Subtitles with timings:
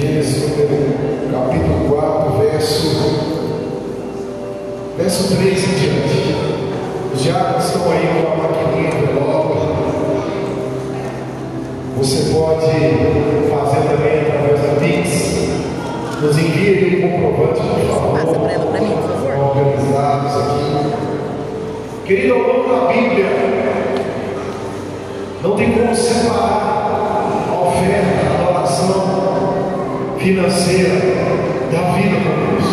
[0.00, 0.44] Gênesis
[1.30, 2.86] capítulo 4, verso,
[4.96, 6.36] verso 3 em diante.
[7.14, 8.90] Os diáconos estão aí com a maquininha
[9.20, 9.56] logo.
[11.98, 12.70] Você pode
[13.50, 15.06] fazer também através da Pix.
[16.22, 18.12] Nos envie um comprovante, por favor.
[18.18, 19.58] Passa para ela, para mim, por favor.
[19.58, 20.66] Organizados aqui.
[22.06, 23.26] Querido, ao longo da Bíblia,
[25.42, 26.79] não tem como separar
[30.20, 31.00] financeira
[31.72, 32.66] da vida com Deus.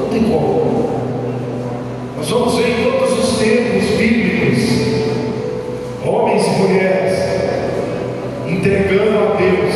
[0.00, 0.88] Não tem como.
[2.16, 4.62] Nós vamos ver em todos os tempos bíblicos
[6.06, 7.18] homens e mulheres
[8.46, 9.74] entregando a Deus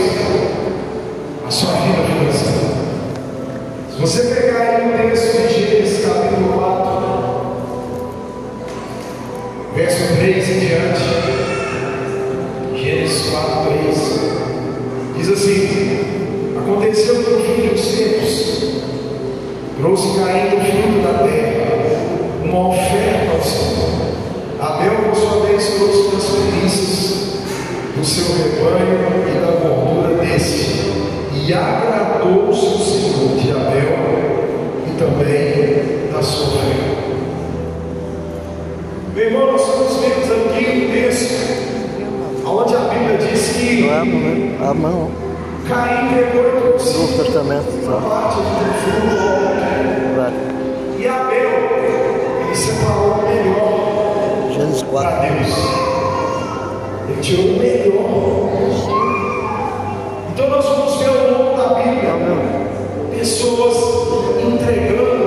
[1.44, 2.72] a sua vida financeira.
[3.90, 7.02] Se você pegar aí o texto de Gênesis capítulo 4,
[9.74, 11.02] verso 3 em diante,
[12.80, 14.20] Gênesis 4, 3,
[15.16, 16.21] diz assim:
[16.62, 18.62] Aconteceu que no fim dos tempos,
[19.78, 21.72] trouxe Caim do fruto da terra,
[22.44, 23.82] uma oferta ao Senhor.
[24.60, 26.22] Abel, por sua vez, trouxe das
[27.96, 30.92] do seu rebanho e da gordura deste,
[31.34, 33.98] e agradou-se o Senhor de Abel
[34.86, 36.92] e também da sua oferta.
[39.16, 41.32] Meu irmão, nós estamos vendo aqui um texto
[42.46, 44.58] onde a Bíblia diz que Eu amo, né?
[44.60, 45.21] A mão.
[46.92, 47.70] Novo Testamento.
[47.70, 48.00] do.
[50.16, 50.32] Vai.
[50.98, 51.50] E Abel,
[52.44, 55.10] ele separou o melhor Gênesis 4.
[55.10, 55.54] para Deus.
[57.08, 57.82] Ele tirou o melhor.
[60.32, 62.12] Então nós vamos ver ao longo da Bíblia
[63.16, 63.76] pessoas
[64.42, 65.21] entregando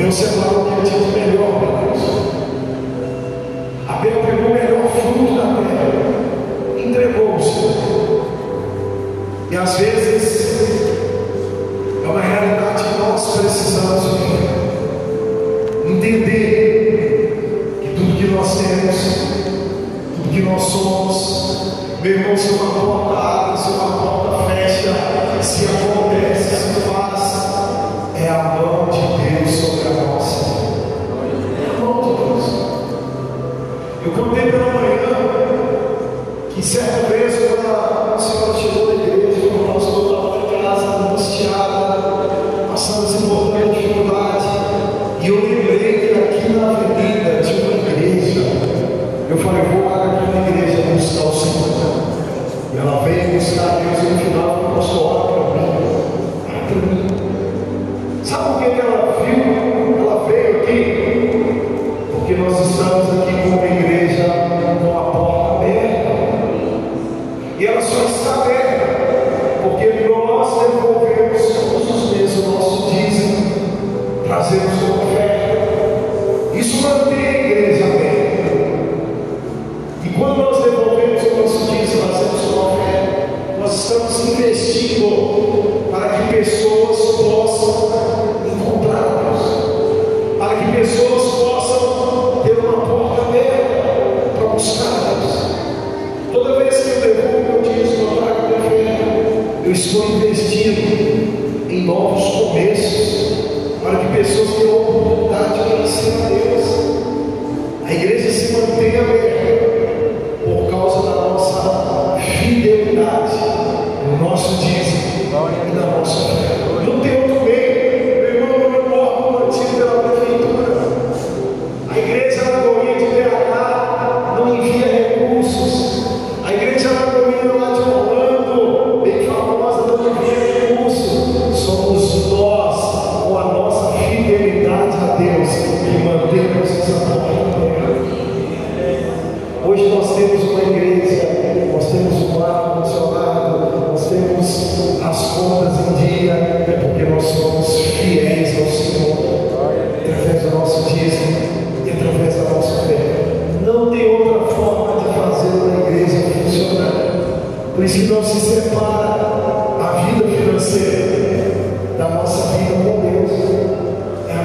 [0.00, 2.02] O que ele tinha de melhor para Deus.
[3.86, 6.08] Abel pegou o melhor fruto da terra,
[6.78, 8.24] entregou o Senhor.
[9.50, 10.24] E às vezes
[12.02, 14.04] é uma realidade que nós precisamos.
[15.86, 19.20] Entender que tudo que nós temos
[20.16, 22.00] tudo que nós somos.
[22.02, 24.94] Meu irmão, se uma porta abre, se uma porta fecha,
[25.42, 26.79] se acontece, se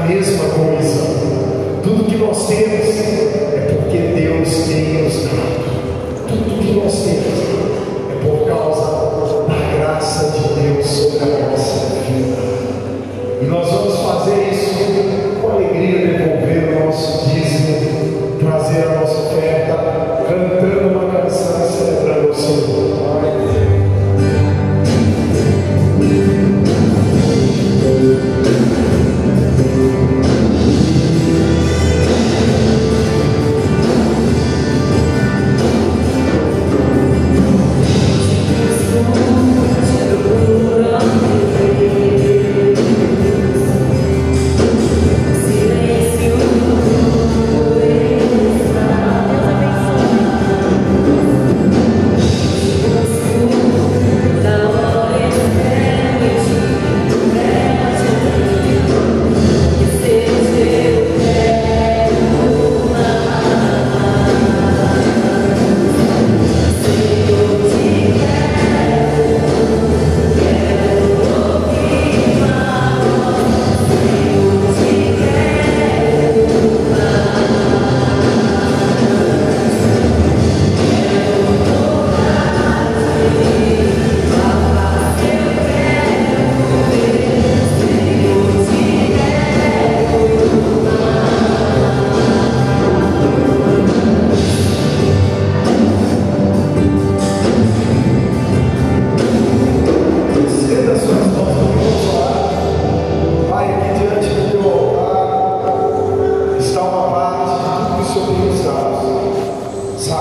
[0.07, 1.15] mesma condição.
[1.83, 2.87] Tudo que nós temos
[3.53, 6.27] é porque Deus tem nos dado.
[6.27, 7.74] Tudo que nós temos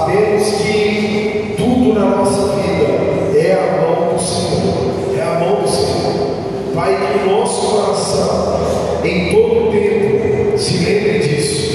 [0.05, 5.69] sabemos que tudo na nossa vida é a mão do Senhor, é a mão do
[5.69, 6.75] Senhor.
[6.75, 11.73] Pai, que o nosso coração, em todo o tempo, se lembre disso,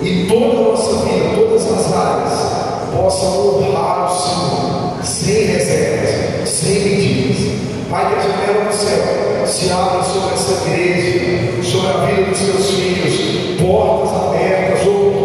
[0.00, 6.80] e toda a nossa vida, todas as áreas, possa honrar o Senhor, sem reservas, sem
[6.80, 7.52] medidas.
[7.90, 12.38] Pai, que a janela do céu se abra sobre essa igreja, sobre a vida dos
[12.38, 15.21] seus filhos, portas abertas, oportunidades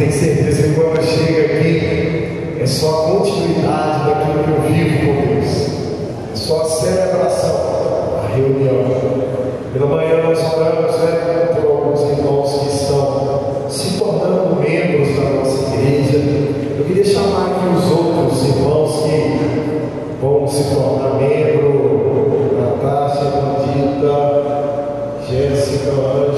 [0.00, 4.98] tenho certeza que quando eu chego aqui, é só a continuidade daquilo que eu vivo
[4.98, 5.50] com Deus.
[6.32, 7.56] É só a celebração,
[8.24, 8.84] a reunião.
[9.74, 15.74] Pela manhã nós oramos né, por alguns irmãos que estão se tornando membros da nossa
[15.74, 16.16] igreja.
[16.78, 19.20] Eu queria chamar aqui os outros irmãos que
[20.18, 24.16] vão se tornar membro, Natasha, Bandita,
[25.28, 26.29] Jéssica, Ângela,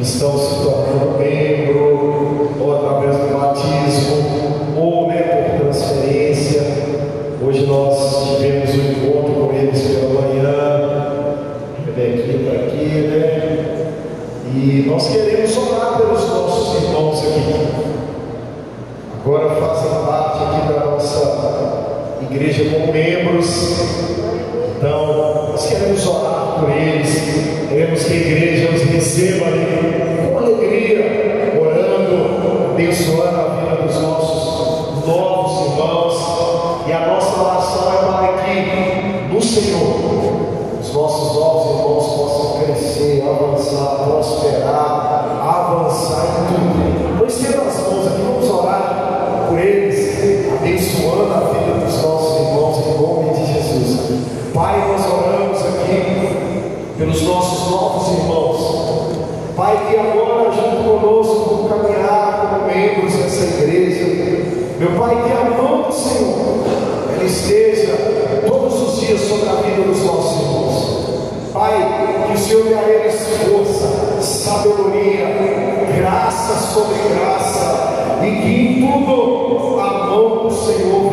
[0.00, 2.15] estão se tornando membro,
[32.86, 36.86] abençoando a vida dos nossos novos irmãos.
[36.86, 43.24] E a nossa oração é para que no Senhor os nossos novos irmãos possam crescer,
[43.28, 47.24] avançar, prosperar, avançar em tudo.
[47.24, 52.86] Nós temos as mãos aqui, vamos orar por eles, abençoando a vida dos nossos irmãos
[52.86, 54.22] em nome de Jesus.
[54.54, 59.06] Pai, nós oramos aqui pelos nossos novos irmãos.
[59.56, 64.75] Pai, que agora junto conosco caminhar como membros dessa igreja.
[64.88, 66.64] Meu Pai, que a mão do Senhor
[67.12, 67.92] ela esteja
[68.46, 71.52] todos os dias sobre a vida dos nossos irmãos.
[71.52, 75.26] Pai, que o Senhor dê a eles força, sabedoria,
[75.96, 81.10] graça sobre graça, e que em tudo a mão do Senhor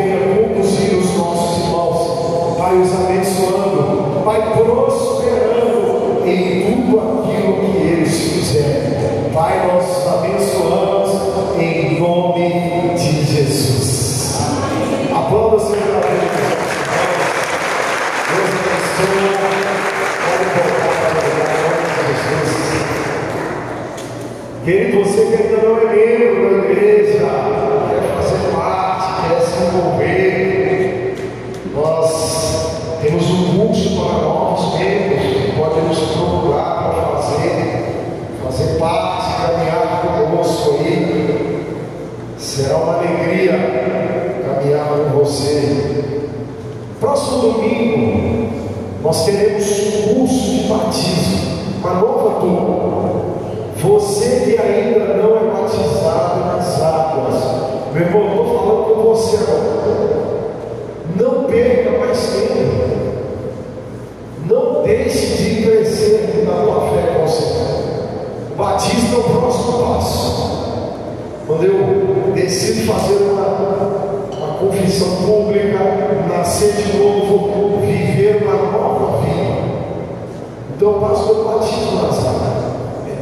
[33.14, 36.00] temos um curso para novos membros que podem nos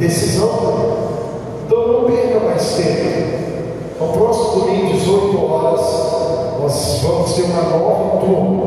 [0.02, 0.48] decisão.
[1.66, 3.32] Então não perca mais tempo.
[4.92, 5.80] 18 horas,
[6.60, 8.64] nós vamos ter uma nova turma.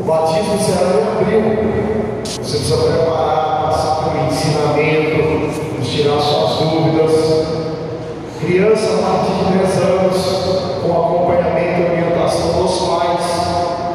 [0.00, 2.20] O batismo será em abril.
[2.24, 7.60] Você precisa preparar, passar por ensinamento, tirar suas dúvidas.
[8.40, 10.16] Criança a partir de 10 anos,
[10.82, 13.26] com acompanhamento e orientação dos pais,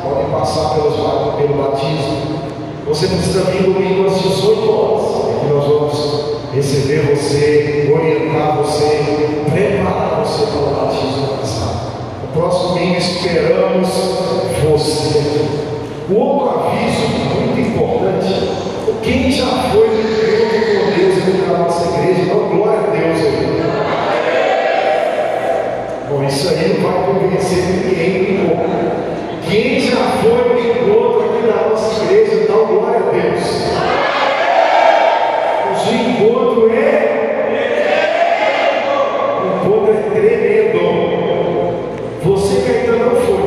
[0.03, 0.95] podem passar pelos,
[1.35, 2.35] pelo batismo.
[2.87, 10.23] Você precisa vir domingo às 18 horas, que nós vamos receber você, orientar você, preparar
[10.23, 11.91] você para o batismo avançado.
[12.21, 13.89] No próximo domingo esperamos
[14.63, 15.45] você.
[16.09, 18.33] O outro aviso muito importante,
[19.01, 23.45] quem já foi criado por Deus aqui na nossa igreja, não glória a Deus aí.
[26.09, 28.65] Bom, isso aí não vai convencer ninguém bom.
[29.49, 33.65] Quem já foi no encontro aqui na nossa igreja, não glória a Deus.
[35.87, 37.05] O encontro é
[39.41, 40.81] o encontro é tremendo.
[42.23, 43.45] Você que ainda não foi,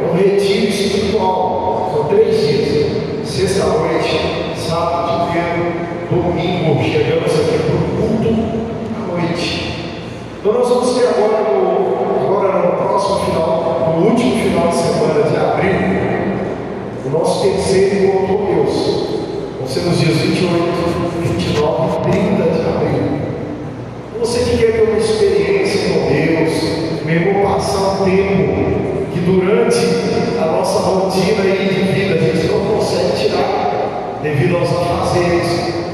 [0.00, 1.90] é um retiro espiritual.
[1.94, 2.70] São três dias.
[3.28, 4.16] Sexta-noite,
[4.56, 8.30] sábado, de domingo, chegamos aqui para o culto
[8.96, 9.48] à noite.
[10.40, 11.56] Então nós vamos ter agora, no,
[12.26, 15.78] agora no próximo final, no último final de semana de abril,
[17.04, 18.74] o nosso terceiro encontro com Deus.
[19.58, 23.20] Vão ser nos dias 28, 29 e 30 de abril.
[24.18, 29.78] Você que quer ter uma experiência com Deus, mesmo passar um tempo que durante
[30.38, 35.48] a nossa rotina aí de vida a gente não consegue tirar, devido aos afazeres,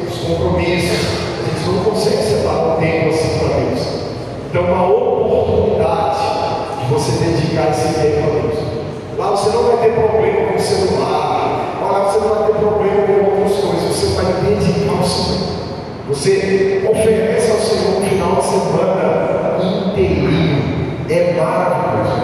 [0.08, 1.06] os compromissos,
[1.38, 3.80] a gente não consegue separar um tempo assim para Deus.
[4.50, 6.18] Então, uma oportunidade
[6.80, 8.58] de você dedicar esse tempo a Deus.
[9.16, 11.45] Lá você não vai ter problema com o celular,
[11.92, 15.46] lá você não vai ter problema com outras coisas, você vai dedicar ao Senhor.
[16.08, 21.06] Você oferece ao Senhor um final de semana inteirinho.
[21.08, 22.16] É maravilhoso.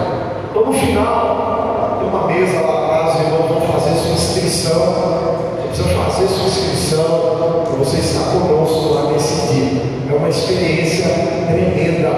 [0.49, 5.43] Então no final, tem uma mesa lá atrás, os irmãos vão fazer sua inscrição.
[5.73, 9.81] Você precisa fazer sua inscrição para você estar conosco lá nesse dia.
[10.11, 11.05] É uma experiência
[11.47, 12.09] tremenda,